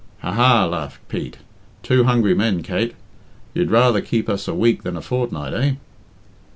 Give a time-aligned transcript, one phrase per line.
[0.21, 0.31] "Ha!
[0.31, 1.37] ha!" laughed Pete.
[1.83, 2.95] "Two hungry men, Kate!
[3.53, 5.73] You'd rather keep us a week than a fortnight, eh?"